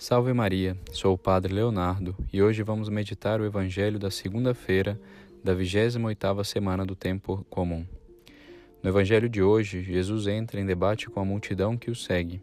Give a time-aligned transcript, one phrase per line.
[0.00, 4.98] Salve Maria, sou o Padre Leonardo e hoje vamos meditar o Evangelho da segunda-feira
[5.42, 7.84] da 28ª semana do Tempo Comum.
[8.80, 12.40] No Evangelho de hoje, Jesus entra em debate com a multidão que o segue.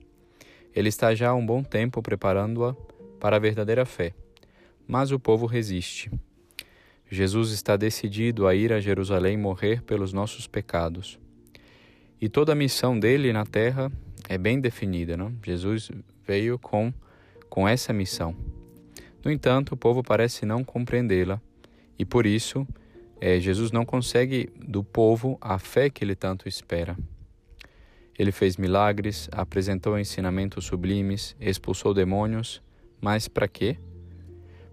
[0.76, 2.76] Ele está já há um bom tempo preparando-a
[3.22, 4.14] para a verdadeira fé,
[4.86, 6.12] mas o povo resiste.
[7.10, 11.18] Jesus está decidido a ir a Jerusalém morrer pelos nossos pecados.
[12.20, 13.90] E toda a missão dele na terra
[14.28, 15.34] é bem definida, não?
[15.42, 15.90] Jesus
[16.28, 16.94] veio com
[17.50, 18.36] com essa missão.
[19.24, 21.42] No entanto, o povo parece não compreendê-la
[21.98, 22.68] e por isso
[23.20, 26.98] é, Jesus não consegue do povo a fé que ele tanto espera.
[28.18, 32.62] Ele fez milagres, apresentou ensinamentos sublimes, expulsou demônios,
[33.02, 33.78] mas para quê?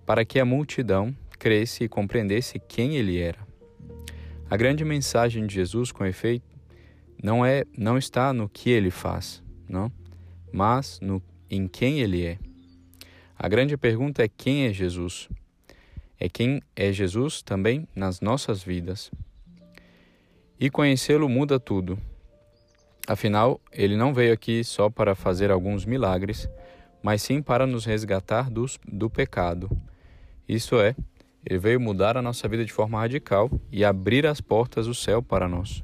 [0.06, 3.38] Para que a multidão cresce e compreendesse quem ele era.
[4.48, 6.46] A grande mensagem de Jesus, com efeito,
[7.22, 9.90] não é não está no que ele faz, não,
[10.52, 12.38] mas no em quem ele é.
[13.42, 15.28] A grande pergunta é quem é Jesus?
[16.20, 19.10] É quem é Jesus também nas nossas vidas.
[20.60, 21.98] E conhecê-lo muda tudo.
[23.04, 26.48] Afinal, ele não veio aqui só para fazer alguns milagres,
[27.02, 29.68] mas sim para nos resgatar dos, do pecado.
[30.48, 30.94] Isso é,
[31.44, 35.20] ele veio mudar a nossa vida de forma radical e abrir as portas do céu
[35.20, 35.82] para nós.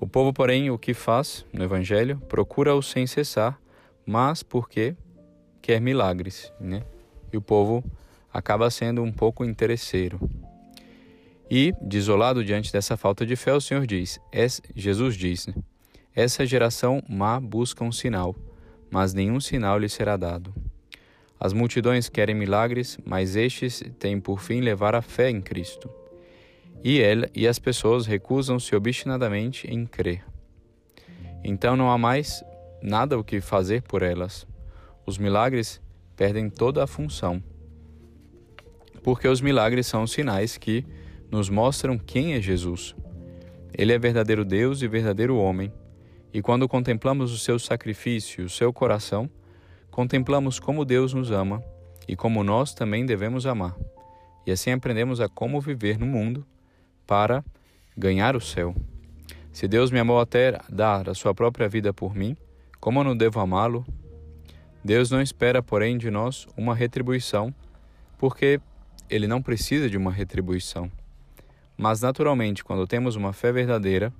[0.00, 2.18] O povo, porém, o que faz no Evangelho?
[2.28, 3.56] Procura-o sem cessar,
[4.04, 4.96] mas porque
[5.64, 6.82] quer milagres, né?
[7.32, 7.82] E o povo
[8.30, 10.20] acaba sendo um pouco interesseiro.
[11.50, 14.20] E, desolado diante dessa falta de fé, o Senhor diz,
[14.76, 15.54] Jesus diz, né?
[16.14, 18.36] essa geração má busca um sinal,
[18.90, 20.54] mas nenhum sinal lhe será dado.
[21.40, 25.90] As multidões querem milagres, mas estes têm por fim levar a fé em Cristo.
[26.82, 30.22] E, ela, e as pessoas recusam-se obstinadamente em crer.
[31.42, 32.44] Então não há mais
[32.82, 34.46] nada o que fazer por elas.
[35.06, 35.80] Os milagres
[36.16, 37.42] perdem toda a função.
[39.02, 40.84] Porque os milagres são sinais que
[41.30, 42.94] nos mostram quem é Jesus.
[43.76, 45.72] Ele é verdadeiro Deus e verdadeiro homem.
[46.32, 49.28] E quando contemplamos o seu sacrifício, o seu coração,
[49.90, 51.62] contemplamos como Deus nos ama
[52.08, 53.76] e como nós também devemos amar.
[54.46, 56.46] E assim aprendemos a como viver no mundo
[57.06, 57.44] para
[57.96, 58.74] ganhar o céu.
[59.52, 62.36] Se Deus me amou até dar a sua própria vida por mim,
[62.80, 63.86] como eu não devo amá-lo
[64.84, 67.54] Deus não espera, porém, de nós uma retribuição,
[68.18, 68.60] porque
[69.08, 70.92] ele não precisa de uma retribuição.
[71.74, 74.12] Mas, naturalmente, quando temos uma fé verdadeira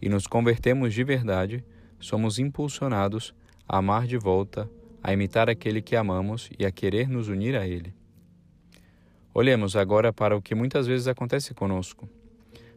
[0.00, 1.64] e nos convertemos de verdade,
[1.98, 3.34] somos impulsionados
[3.68, 4.70] a amar de volta,
[5.02, 7.92] a imitar aquele que amamos e a querer nos unir a ele.
[9.34, 12.08] Olhemos agora para o que muitas vezes acontece conosco.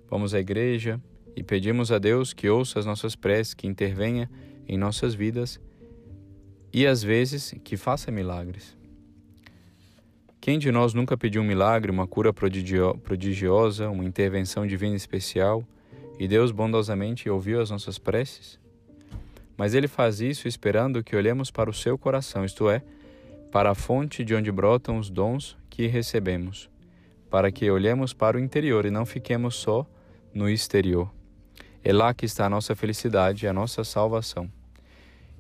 [0.10, 1.00] Vamos à igreja
[1.36, 4.30] e pedimos a Deus que ouça as nossas preces, que intervenha
[4.68, 5.60] em nossas vidas
[6.76, 8.76] e às vezes que faça milagres.
[10.42, 15.64] Quem de nós nunca pediu um milagre, uma cura prodigio prodigiosa, uma intervenção divina especial
[16.20, 18.60] e Deus bondosamente ouviu as nossas preces?
[19.56, 22.82] Mas Ele faz isso esperando que olhemos para o seu coração, isto é,
[23.54, 26.70] para a fonte de onde brotam os dons que recebemos,
[27.30, 29.88] para que olhemos para o interior e não fiquemos só
[30.34, 31.10] no exterior.
[31.82, 34.52] É lá que está a nossa felicidade a nossa salvação.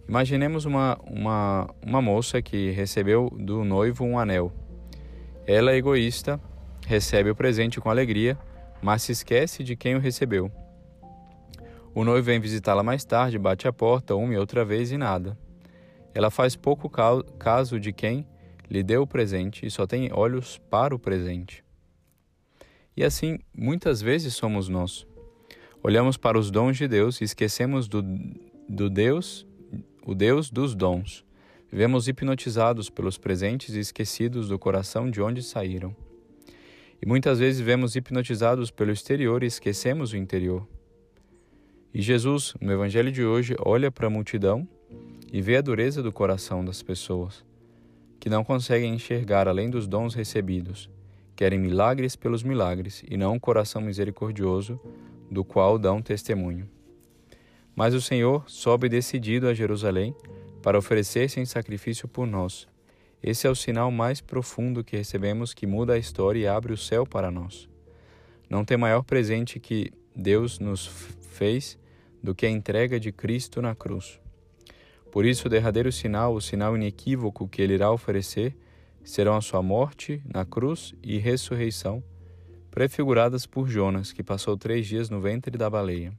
[0.07, 4.53] Imaginemos uma, uma, uma moça que recebeu do noivo um anel.
[5.47, 6.39] Ela, é egoísta,
[6.85, 8.37] recebe o presente com alegria,
[8.81, 10.51] mas se esquece de quem o recebeu.
[11.93, 15.37] O noivo vem visitá-la mais tarde, bate a porta uma e outra vez e nada.
[16.13, 18.27] Ela faz pouco caso de quem
[18.69, 21.63] lhe deu o presente e só tem olhos para o presente.
[22.95, 25.07] E assim, muitas vezes somos nós.
[25.83, 28.01] Olhamos para os dons de Deus e esquecemos do,
[28.67, 29.45] do Deus
[30.05, 31.25] o Deus dos dons.
[31.71, 35.95] Vivemos hipnotizados pelos presentes e esquecidos do coração de onde saíram.
[37.01, 40.67] E muitas vezes vivemos hipnotizados pelo exterior e esquecemos o interior.
[41.91, 44.67] E Jesus, no Evangelho de hoje, olha para a multidão
[45.33, 47.43] e vê a dureza do coração das pessoas,
[48.19, 50.87] que não conseguem enxergar além dos dons recebidos,
[51.35, 54.79] querem milagres pelos milagres e não um coração misericordioso
[55.31, 56.69] do qual dão testemunho.
[57.75, 60.15] Mas o Senhor sobe decidido a Jerusalém
[60.61, 62.67] para oferecer-se em sacrifício por nós.
[63.21, 66.77] Esse é o sinal mais profundo que recebemos que muda a história e abre o
[66.77, 67.67] céu para nós.
[68.49, 70.87] Não tem maior presente que Deus nos
[71.31, 71.77] fez
[72.23, 74.19] do que a entrega de Cristo na cruz.
[75.11, 78.55] Por isso, o derradeiro sinal, o sinal inequívoco que ele irá oferecer,
[79.03, 82.03] serão a sua morte na cruz e ressurreição,
[82.71, 86.13] prefiguradas por Jonas, que passou três dias no ventre da baleia.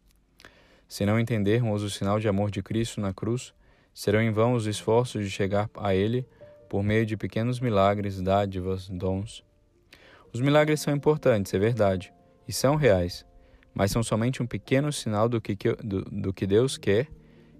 [0.88, 3.52] Se não entendermos o sinal de amor de Cristo na cruz,
[3.92, 6.26] serão em vão os esforços de chegar a Ele
[6.68, 9.44] por meio de pequenos milagres, dádivas, dons.
[10.32, 12.12] Os milagres são importantes, é verdade,
[12.46, 13.24] e são reais,
[13.74, 17.08] mas são somente um pequeno sinal do que, do, do que Deus quer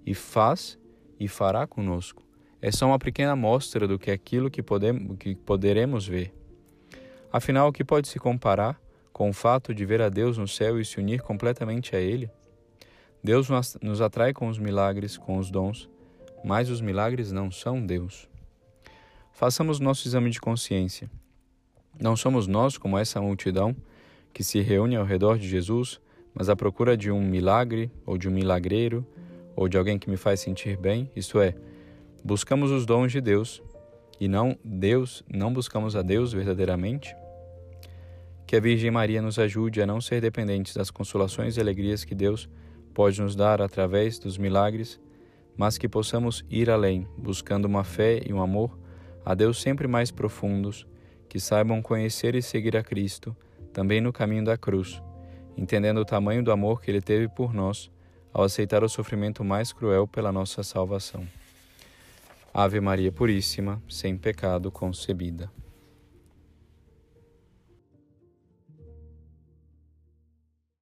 [0.05, 0.77] e faz
[1.19, 2.23] e fará conosco.
[2.61, 6.33] É só uma pequena amostra do que é aquilo que, podemos, que poderemos ver.
[7.31, 8.79] Afinal, o que pode se comparar
[9.11, 12.29] com o fato de ver a Deus no céu e se unir completamente a Ele?
[13.27, 13.49] Deus
[13.81, 15.89] nos atrai com os milagres, com os dons,
[16.45, 18.25] mas os milagres não são Deus.
[19.33, 21.11] Façamos nosso exame de consciência.
[21.99, 23.75] Não somos nós como essa multidão
[24.33, 25.99] que se reúne ao redor de Jesus,
[26.33, 29.05] mas à procura de um milagre, ou de um milagreiro,
[29.57, 31.53] ou de alguém que me faz sentir bem, isto é,
[32.23, 33.61] buscamos os dons de Deus
[34.21, 37.13] e não Deus, não buscamos a Deus verdadeiramente?
[38.45, 42.15] Que a Virgem Maria nos ajude a não ser dependentes das consolações e alegrias que
[42.15, 42.47] Deus
[42.97, 44.99] pode nos dar através dos milagres,
[45.55, 48.75] mas que possamos ir além, buscando uma fé e um amor
[49.23, 50.87] a Deus sempre mais profundos,
[51.29, 53.37] que saibam conhecer e seguir a Cristo,
[53.71, 54.99] também no caminho da cruz,
[55.55, 57.91] entendendo o tamanho do amor que Ele teve por nós
[58.33, 61.27] ao aceitar o sofrimento mais cruel pela nossa salvação.
[62.51, 65.51] Ave Maria Puríssima, sem pecado concebida.